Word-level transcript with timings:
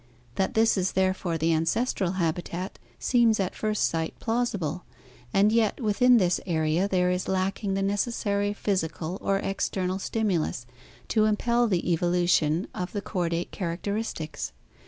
That 0.33 0.55
this 0.55 0.77
is 0.79 0.93
therefore 0.93 1.37
the 1.37 1.53
ancestral 1.53 2.13
habitat 2.13 2.79
seems 2.97 3.39
at 3.39 3.53
first 3.53 3.85
sight 3.87 4.15
plausible,1 4.19 4.81
and 5.31 5.51
yet 5.51 5.79
within 5.79 6.17
this 6.17 6.39
area 6.47 6.87
there 6.87 7.11
is 7.11 7.27
lacking 7.27 7.75
the 7.75 7.83
necessary 7.83 8.51
physical 8.51 9.19
or 9.21 9.37
external 9.37 9.99
stimulus 9.99 10.65
to 11.09 11.25
impel 11.25 11.67
the 11.67 11.87
evolution 11.93 12.67
of 12.73 12.93
the 12.93 13.01
chordate 13.03 13.51
charac 13.51 13.81
teristics. 13.81 14.53